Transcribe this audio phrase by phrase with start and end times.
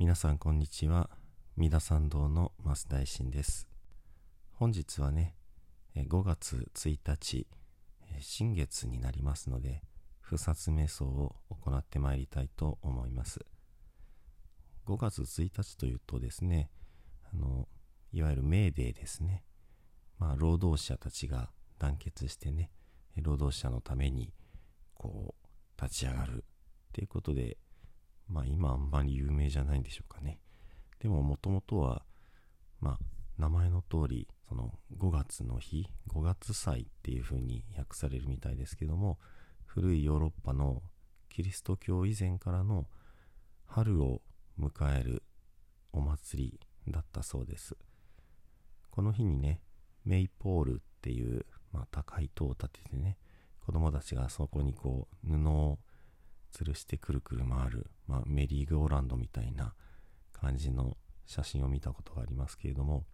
[0.00, 1.10] 皆さんこんにちは。
[1.58, 3.68] 三田参道の増大臣です。
[4.54, 5.34] 本日はね
[5.94, 7.46] 5月1日
[8.18, 9.82] 新月になりますので
[10.22, 13.40] 不殺瞑想を行ってまいりたいと思います。
[14.86, 16.70] 5月1日というとですね
[17.34, 17.68] あの
[18.10, 19.44] いわゆるメーデーですね。
[20.18, 22.70] まあ労働者たちが団結してね
[23.16, 24.32] 労働者のために
[24.94, 25.34] こ
[25.78, 26.42] う立ち上がるっ
[26.94, 27.58] ていうことで
[28.30, 30.38] まあ今あんまり有名じゃないんでしょうかね。
[31.00, 32.02] でももともとは
[32.80, 32.98] まあ
[33.38, 39.18] 名前の通りその5月の日5月祭っていう風に訳されるみたいですけども
[39.64, 40.82] 古いヨーロッパの
[41.28, 42.86] キリスト教以前からの
[43.66, 44.20] 春を
[44.58, 45.22] 迎える
[45.92, 47.76] お祭りだったそうです。
[48.90, 49.60] この日にね
[50.04, 53.16] メイポールっていう、まあ、高い塔を立ててね
[53.64, 55.78] 子供たちがそこにこう布を
[56.50, 59.74] 吊るしてくるくる回る、まあ、メリーゴーランドみたいな
[60.32, 63.04] 感じの写真を見たことがありますけれども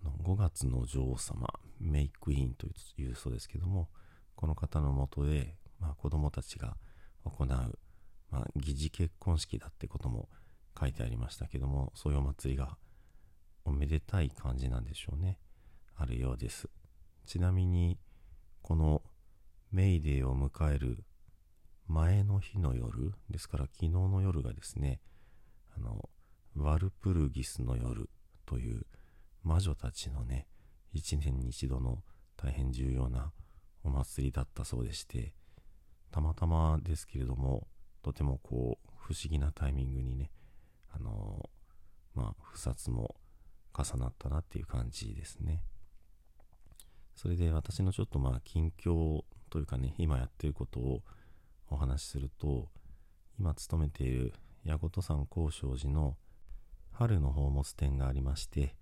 [0.00, 1.48] あの5月の女王様
[1.80, 3.88] メイクイーンというそうですけども
[4.36, 6.76] この方のもとで、まあ、子供たちが
[7.24, 10.28] 行う、まあ、疑似結婚式だってことも
[10.78, 12.76] 書いてありましたけどもそういうお祭りが
[13.64, 15.38] おめでたい感じなんでしょうね。
[15.96, 16.68] あるようです。
[17.26, 17.98] ちなみに
[18.62, 19.02] この
[19.70, 21.04] メイデーを迎える
[21.90, 25.00] 前の日の夜ですから昨日の夜がですね
[25.76, 26.08] あの
[26.56, 28.08] ワルプルギスの夜
[28.46, 28.86] という
[29.42, 30.46] 魔女たちのね
[30.92, 31.98] 一年に一度の
[32.36, 33.32] 大変重要な
[33.82, 35.34] お祭りだったそうでして
[36.12, 37.66] たまたまですけれども
[38.04, 40.30] とてもこう不思議なタイミングにね
[40.94, 41.50] あの
[42.14, 43.16] まあ不殺も
[43.76, 45.62] 重なったなっていう感じですね。
[47.16, 51.02] それで私のちょっとまあ近況というかね今やってることを
[51.70, 52.68] お話しすると
[53.38, 56.16] 今勤めている矢事山高尚寺の
[56.92, 58.74] 春の宝物展がありまして、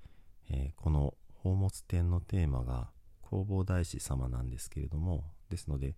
[0.51, 2.91] えー、この宝物展のテーマが
[3.31, 5.95] 弘法大師様なんですけれどもですので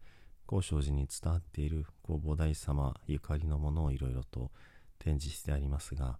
[0.47, 4.51] 高尚寺に伝わっている弘法大師様ゆかりのものをいろいろと
[4.99, 6.19] 展示してありますが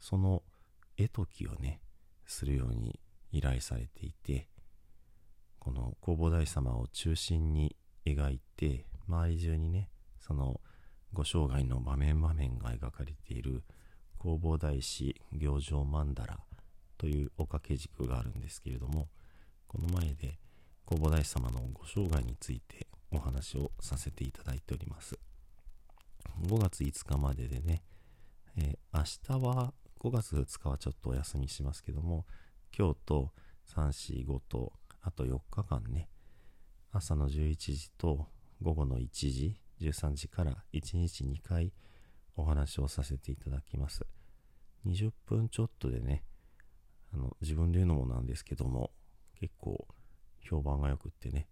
[0.00, 0.42] その
[0.98, 1.80] 絵解きをね
[2.26, 2.98] するように
[3.30, 4.48] 依頼されていて
[5.58, 9.88] この弘法大師様を中心に描いて周り中にね
[10.26, 10.60] その
[11.12, 13.62] ご生涯の場面場面が描かれている
[14.20, 16.38] 弘法大師行状曼荼羅
[16.96, 19.08] というお掛け軸があるんですけれども
[19.66, 20.38] この前で
[20.88, 25.18] 弘法大師様のご生涯についてお話をさせていただいております。
[26.40, 27.82] 5月5日まででね、
[28.56, 28.98] えー、
[29.30, 32.26] 明日は5月2日はちょっとお休みしますけども
[32.76, 33.32] 今日と
[33.76, 34.72] 345と
[35.02, 36.08] あと4日間ね
[36.90, 38.26] 朝の11時と
[38.60, 41.72] 午後の1時13時から1日2回
[42.36, 44.04] お話をさせていただきます。
[44.86, 46.24] 20分ちょっとでね
[47.12, 48.90] あの自分で言うのもなんですけども
[49.38, 49.86] 結構
[50.40, 51.46] 評判が良くってね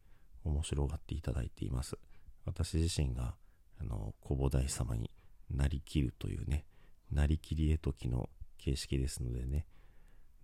[0.45, 1.97] 面白がっていただいています。
[2.45, 3.35] 私自身が
[3.81, 5.11] あの小母大様に
[5.51, 6.65] なりきるというね
[7.13, 9.67] なりきり絵解きの形式ですのでね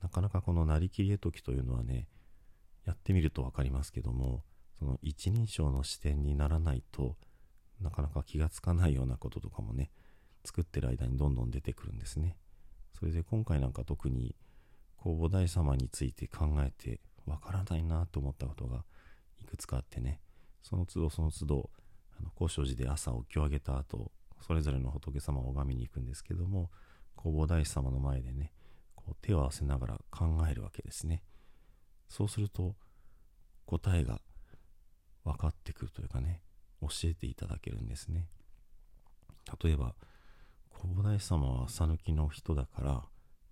[0.02, 2.08] なかなかこのなりきり絵解きというのはね
[2.84, 4.42] やってみると分かりますけども
[4.78, 7.16] その一人称の視点にならないと
[7.80, 9.90] なかなか気がつかないようなこととかもね
[10.44, 12.36] 作ってる間にどんどん出てくるんですね。
[12.98, 14.34] それで今回なんか特に
[15.02, 18.84] 弘法大様について考えてわからないなと思ったことが
[19.40, 20.20] いくつかあってね
[20.62, 21.70] その都度その都度
[22.18, 24.10] あの高尚寺で朝起き上げた後
[24.40, 26.70] それぞれの仏様を拝みに行くんですけども
[27.18, 28.52] 弘法大師様の前でね
[28.94, 31.22] こう手を合わせながら考えるわけですね。
[32.08, 32.74] そうすると
[33.66, 34.20] 答えが
[35.24, 36.40] 分かってくるというかね
[36.82, 38.26] 教えていただけるんですね。
[39.62, 39.94] 例えば
[40.82, 42.92] 広大師様は朝抜きの人だから、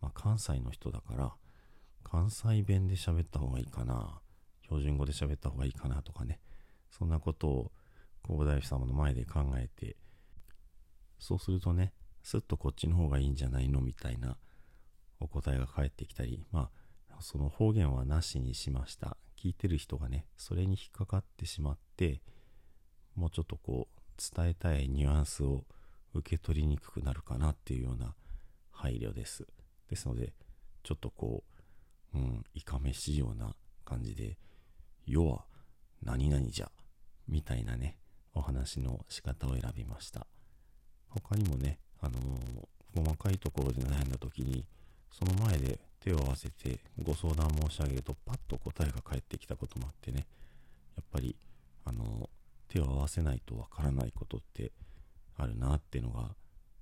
[0.01, 1.33] まあ、関西の人だから
[2.03, 4.21] 関西弁で喋った方がいいかな
[4.65, 6.41] 標準語で喋った方がいいかなとかね。
[6.91, 7.73] そんなことを
[8.27, 9.97] 広大様の前で考えて
[11.19, 11.93] そうするとね
[12.23, 13.81] すっとこっちの方がいいんじゃないの？
[13.81, 14.37] みたいな
[15.21, 16.71] お答えが返ってきたりま
[17.11, 19.17] あその方言はなしにしました。
[19.37, 22.23] 聞いてる人がねそれに引っかかってしまって
[23.17, 25.65] もうちょっとこう伝えたいニュアンスを
[26.15, 28.15] 受け取りにくくなるかなっていうような
[28.71, 29.47] 配慮です。
[29.89, 30.33] ですので
[30.83, 31.43] ちょっとこ
[32.15, 34.37] ううんいかめしいような感じで
[35.07, 35.45] 要は
[36.03, 36.71] 何々じゃ
[37.29, 37.97] みたいなね
[38.35, 40.27] お話の仕方を選びました。
[41.09, 44.65] 他にもねあのー、細かいところで悩んだ時に
[45.11, 50.27] その前で手を合わせてご相談申し上げるとパッと答えが返ってきたこともあってね
[50.97, 51.37] やっぱり
[51.85, 52.29] あの
[52.69, 54.73] 手を合わせないとわからないことって
[55.37, 56.35] あるなっていうのが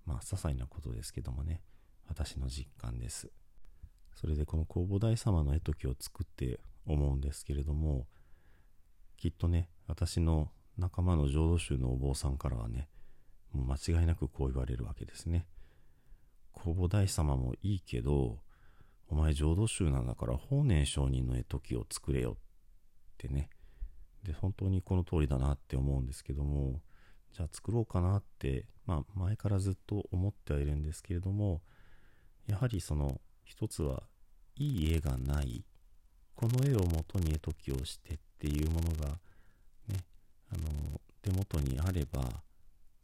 [0.05, 1.62] まあ些細なことですけどもね。
[2.08, 3.31] 私の実感です。
[4.14, 8.06] それでこの弘法大様の絵解きを作って思うんですけれども
[9.17, 12.88] きっとね私の仲間の浄土宗のお坊さんからはね
[13.52, 15.46] もう間違いなくこう言われるわけですね。
[16.55, 18.40] 弘法大様もいいけど
[19.08, 22.37] お前浄土宗なんだから法然上人の絵解きを作れよっ
[23.17, 23.49] てね
[24.25, 26.81] で本当にこの通りだなって思うんですけども
[27.33, 31.61] じゃあ作ろうかなってまあ前からずっと思ってはいるんですけれども
[32.47, 34.03] やはりその一つは
[34.57, 35.65] いい絵がない
[36.35, 39.19] この絵をもとに絵解きをしてっていうものが
[39.89, 40.05] ね
[40.53, 42.43] あの手元にあれば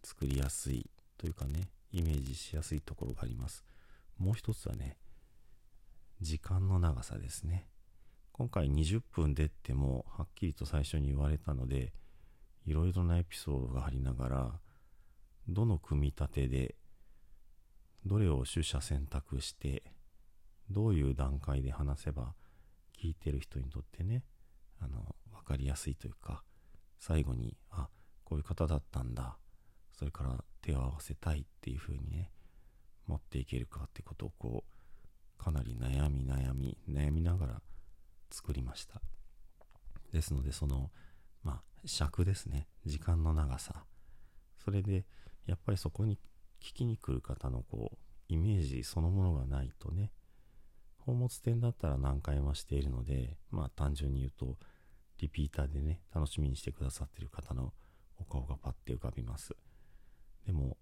[0.03, 3.65] 作りやすいというかねイメージしやすいところがあります。
[4.19, 4.97] もう一つはね
[6.21, 7.67] 時間の長さですね。
[8.39, 11.93] 今回20分でってもはっきりと最初に言われたので
[12.67, 14.53] いろいろなエピソードがありながら
[15.49, 16.77] どの組み立てで
[18.07, 19.83] どれを取捨選択して
[20.71, 22.35] どういう段階で話せば
[23.03, 24.23] 聞いてる人にとってね
[24.81, 26.45] あの分かりやすいというか
[27.01, 27.89] 最後にあ
[28.23, 29.37] こういう方だったんだ
[29.99, 32.31] それから手を合わせたいっていう風にね
[33.09, 37.63] 持っていけるかってことをこうかなり悩み悩み悩みながら
[38.31, 39.01] 作りました。
[40.13, 40.91] ですのでその
[41.43, 42.67] まあ尺ですね。
[42.87, 43.85] 時間の長さ。
[44.65, 45.05] それで
[45.47, 46.19] やっぱりそこに
[46.61, 47.97] 聞きに来る方のこう
[48.29, 50.13] イメージそのものがないとね
[50.99, 54.59] 宝物店だったら何回もしているのでまあ単純に言うと
[55.19, 57.73] リピーターでね楽しみにしてくださってる方の
[58.19, 59.55] お顔がパッて浮かびます。
[60.47, 60.77] でも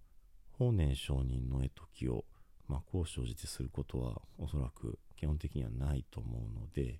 [0.51, 2.25] 法然上人の絵解きを
[2.67, 6.99] まあ、こう生じてすることはおそらく基本的にはないと思うので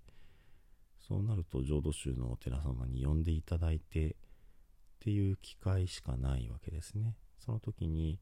[1.07, 4.13] そうなると浄土宗のお寺様に呼んでいただいてっ
[4.99, 7.15] ていう機会しかないわけですね。
[7.39, 8.19] その時に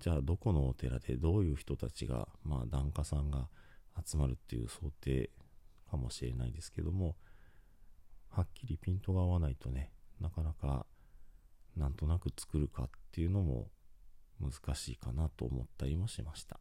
[0.00, 3.48] じゃあどこのお寺でどういう人たちがまあ檀家さんが
[4.04, 5.30] 集まるっていう想定
[5.88, 7.14] かもしれないですけども
[8.28, 10.84] はっきりピントが合わないとねなかなか
[11.76, 13.70] なんとなく作るかっていうのも
[14.40, 16.58] 難しいかなと思ったりもしました。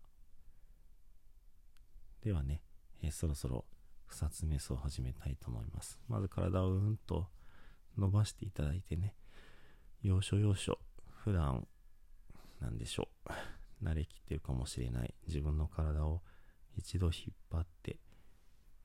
[2.22, 2.62] ではね、
[3.02, 3.66] えー、そろそろ
[4.08, 6.00] 不殺瞑想を始めたいと思います。
[6.08, 7.28] まず体をうんと
[7.98, 9.16] 伸ばしていただいてね。
[10.02, 10.78] 要所要所。
[11.24, 11.68] 普段
[12.62, 13.84] なんでしょう。
[13.84, 15.14] 慣れきってるかもしれない。
[15.28, 16.22] 自分の体を
[16.78, 18.00] 一度引っ張って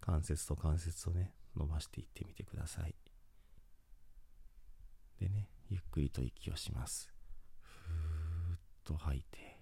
[0.01, 2.95] 関節と関節をね伸ばしていってみてください。
[5.21, 7.13] でねゆっくりと息をします。
[7.61, 9.61] ふーっと吐いて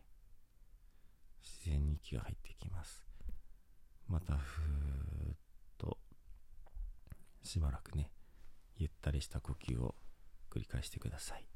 [1.42, 3.04] 自然に息が入ってきます。
[4.06, 5.47] またふーっと。
[7.48, 8.10] しばらくね
[8.76, 9.94] ゆったりした呼吸を
[10.50, 11.46] 繰り返してください。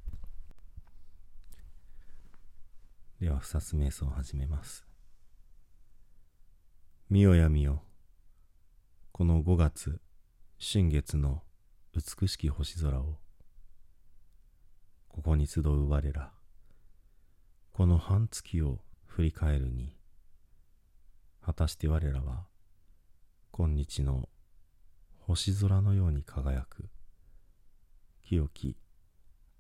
[3.21, 4.87] では二つ瞑想を始めます。
[7.11, 7.83] 見よや見よ
[9.13, 10.01] この5月
[10.57, 11.43] 新月の
[11.95, 13.19] 美しき星空を
[15.09, 16.33] ここに集う我ら
[17.71, 19.95] この半月を振り返るに
[21.45, 22.47] 果たして我らは
[23.51, 24.31] 今日の
[25.25, 26.89] 星空のように輝く。
[28.25, 28.77] 清き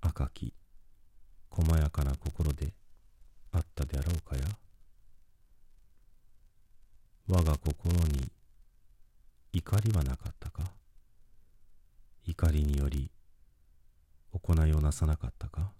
[0.00, 0.54] 赤き
[1.50, 2.72] 細やかな心で
[3.52, 4.42] あったであろうかや。
[7.28, 8.32] 我が心に
[9.52, 10.64] 怒りはなかったか。
[12.24, 13.12] 怒りにより
[14.32, 15.70] 行いをなさなかったか。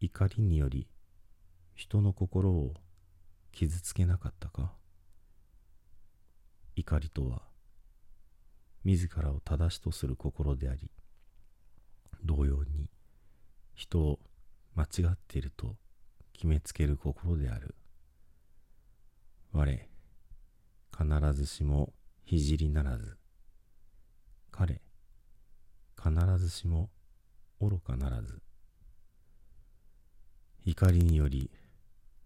[0.00, 0.86] 怒りにより
[1.74, 2.74] 人の心を
[3.50, 4.72] 傷つけなかったか。
[6.76, 7.47] 怒りとは
[8.84, 10.90] 自らを正しとする心であり
[12.24, 12.88] 同様に
[13.74, 14.18] 人を
[14.74, 15.76] 間違っていると
[16.32, 17.74] 決めつける心である。
[19.52, 19.88] 我
[20.96, 21.92] 必ずしも
[22.26, 23.16] 聖ならず。
[24.50, 24.80] 彼
[25.96, 26.90] 必ずしも
[27.60, 28.40] 愚かならず。
[30.64, 31.50] 怒りにより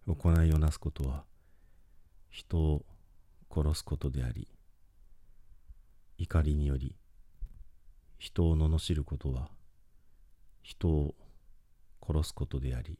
[0.07, 1.23] 行いをなすことは
[2.29, 2.85] 人を
[3.49, 4.47] 殺すことであり
[6.17, 6.95] 怒りにより
[8.17, 9.49] 人を罵ることは
[10.61, 11.15] 人を
[12.05, 12.97] 殺すことであり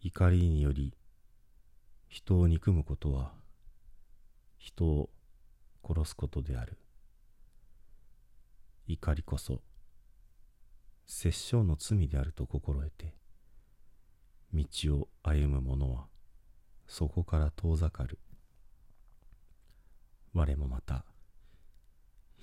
[0.00, 0.94] 怒りにより
[2.08, 3.32] 人を憎むことは
[4.56, 5.10] 人を
[5.84, 6.78] 殺すことである。
[8.86, 9.60] 怒りこそ
[11.06, 13.14] 殺生の罪であると心得て
[14.54, 14.64] 道
[14.96, 16.06] を歩む者は
[16.86, 18.18] そこから遠ざかる。
[20.32, 21.04] 我もまた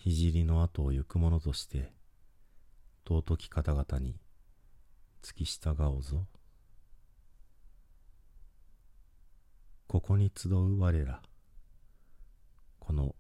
[0.08, 1.92] 聖の後を行く者として
[3.08, 4.20] 尊き方々に
[5.24, 6.28] 付き従おうぞ。
[9.88, 11.22] ここに集う我ら
[12.80, 13.16] この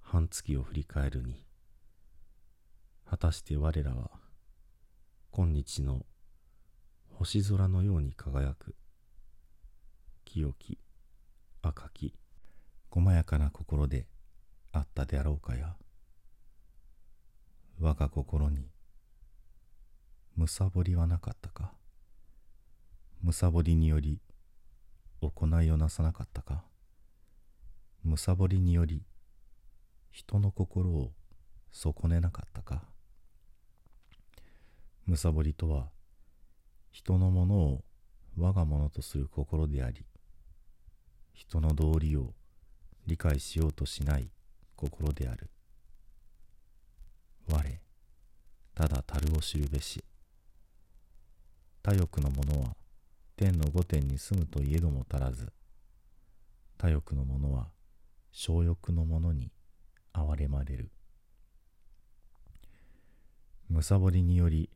[0.00, 1.44] 半月を振り返るに
[3.08, 4.10] 果たして我らは
[5.30, 6.04] 今日の
[7.12, 8.74] 星空のように輝く。
[10.24, 10.78] 清き
[11.62, 12.12] 赤き
[12.90, 14.08] 細やかな心で
[14.72, 15.76] あったであろうかや。
[17.80, 18.68] 我が心に
[20.36, 21.72] むさぼりはなかったか？
[23.22, 24.20] むさぼりにより
[25.20, 26.64] 行いをなさなかったか？
[28.04, 29.02] むさぼりにより
[30.12, 31.12] 人の心を
[31.72, 32.82] 損ねなかったか？
[35.06, 35.88] むさぼりとは
[36.90, 37.84] 人のものを
[38.38, 40.04] 我がものとする心であり
[41.32, 42.32] 人の道理を
[43.06, 44.30] 理解しようとしない
[44.76, 45.50] 心である。
[47.46, 47.80] 我
[48.74, 50.02] ただ樽を知るべし。
[51.82, 52.74] 他欲の者は
[53.36, 55.52] 天の御殿に住むといえども足らず。
[56.78, 57.68] 他欲の者は
[58.32, 59.52] 小欲の者に
[60.12, 60.90] 憐れまれる。
[63.68, 64.70] むさぼりにより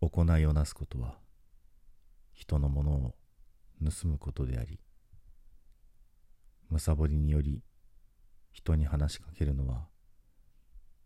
[0.00, 1.18] 行いをなすことは
[2.32, 3.14] 人のものを
[3.82, 4.80] 盗むことであり。
[6.70, 7.62] むさぼりにより
[8.50, 9.86] 人に話しかけるのは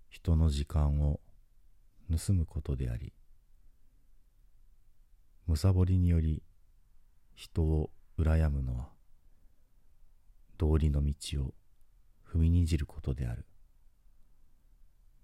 [0.09, 1.21] 人の時間を
[2.11, 3.13] 盗むことであり
[5.47, 6.43] むさぼりにより
[7.35, 8.89] 人を羨むのは
[10.59, 11.55] 道理の道を
[12.29, 13.47] 踏みにじることである。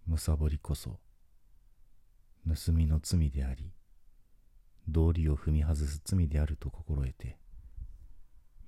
[0.06, 1.00] むさぼりこそ
[2.46, 3.72] 盗みの罪であり
[4.86, 7.38] 道理を踏み外す罪であると心得て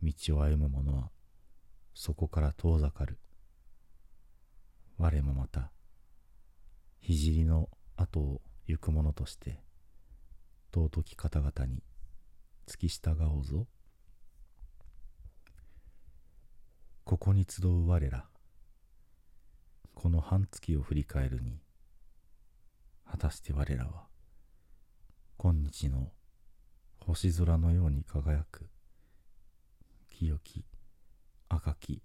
[0.02, 1.10] 道を歩む者は
[1.94, 3.18] そこから遠ざかる。
[4.98, 5.70] 我もまた
[7.02, 9.60] 聖の後を行く者として
[10.74, 11.82] 尊き方々に
[12.66, 13.66] 付き従おうぞ。
[17.04, 18.26] ここに集う我ら
[19.94, 21.60] この半月を振り返るに
[23.08, 24.08] 果たして我らは
[25.36, 26.10] 今日の
[26.98, 28.68] 星空のように輝く
[30.10, 30.64] 清き
[31.48, 32.02] 赤き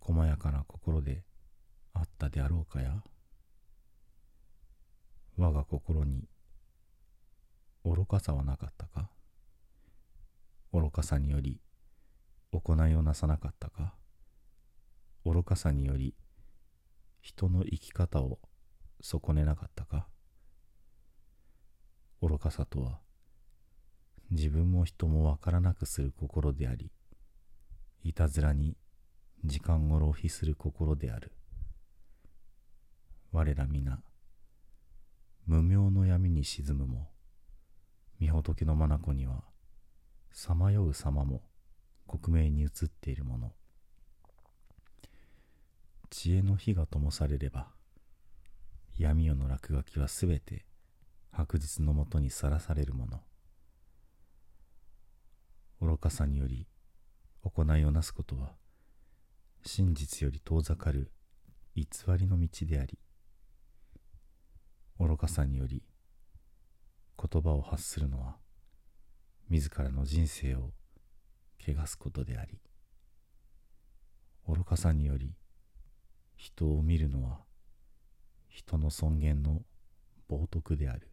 [0.00, 1.22] 細やかな心で
[1.92, 3.02] あったであろうかや。
[5.40, 6.28] 我が心に
[7.82, 9.08] 愚かさはなかったか？
[10.70, 11.62] 愚かさにより
[12.52, 13.94] 行いをなさなかったか？
[15.24, 16.14] 愚かさにより
[17.22, 18.38] 人の生き方を
[19.00, 20.08] 損ねなかったか？
[22.20, 22.98] 愚かさとは
[24.30, 26.92] 自分も人もわからなくする心であり
[28.02, 28.76] いたずらに
[29.46, 31.32] 時間を浪費する心である。
[33.32, 34.02] 我ら皆
[35.50, 37.08] 無名の闇に沈むも
[38.20, 39.42] 御仏の眼には
[40.30, 41.42] さまよう様も
[42.06, 43.52] 克明に映っているもの。
[46.08, 47.66] 知恵の火が灯されれば
[48.96, 50.66] 闇夜の落書きはすべて
[51.32, 53.20] 白日のもとにさらされるもの。
[55.80, 56.68] 愚かさにより
[57.42, 58.52] 行いをなすことは
[59.64, 61.10] 真実より遠ざかる
[61.74, 63.00] 偽りの道であり
[65.02, 65.82] 愚かさにより
[67.16, 68.36] 言葉を発するのは
[69.48, 70.72] 自らの人生を
[71.58, 72.60] 汚すことであり
[74.46, 75.32] 愚かさにより
[76.36, 77.38] 人を見るのは
[78.46, 79.62] 人の尊厳の
[80.28, 81.10] 冒涜である。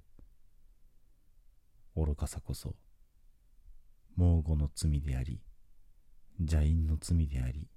[1.96, 2.76] 愚かさこそ
[4.18, 5.40] 猛虎の罪であり
[6.40, 7.70] 邪因の罪であり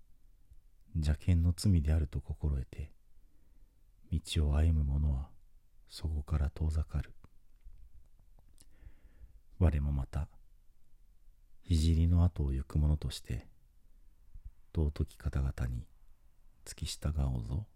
[0.96, 2.90] 邪剣の罪であると心得て
[4.12, 5.28] 道を歩む者は
[5.90, 7.12] そこから遠ざかる。
[9.58, 10.28] 我もまた
[11.68, 13.46] 聖の後を行く者として
[14.74, 15.86] 尊き方々に
[16.64, 17.66] 付き従おうぞ。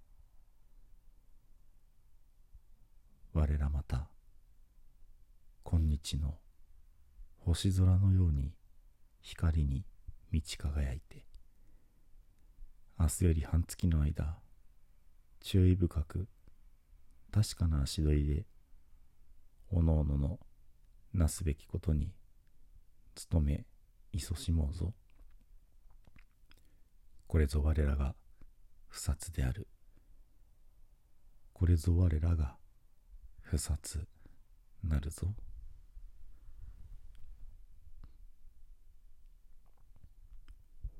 [3.34, 4.08] 我らまた
[5.64, 6.36] 今日の
[7.40, 8.52] 星空のように
[9.20, 9.84] 光に
[10.30, 11.24] 満ち輝いて
[12.96, 14.38] 明日より半月の間
[15.40, 16.28] 注意深く
[17.34, 18.44] 確かな足取りで
[19.72, 20.38] おのおのの
[21.12, 22.12] なすべきことに
[23.28, 23.66] 努め
[24.12, 24.94] 勤しもうぞ。
[27.26, 28.14] これぞ我らが
[28.86, 29.66] 不殺である。
[31.52, 32.54] これぞ我らが
[33.40, 34.06] 不殺
[34.84, 35.34] なるぞ。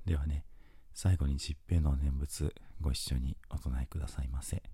[0.05, 0.45] ではね
[0.95, 4.74] 最後に十平の念仏ご一緒にお唱えくださいませ。